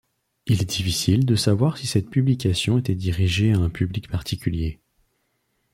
[0.47, 4.79] Il est difficile de savoir si cette publication était dirigée à un public particulier.